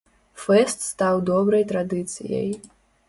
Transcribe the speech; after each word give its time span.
Фэст 0.43 0.79
стаў 0.93 1.21
добрай 1.29 1.63
традыцыяй. 1.73 2.49